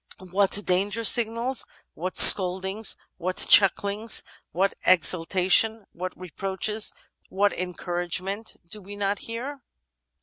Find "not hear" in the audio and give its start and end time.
8.95-9.61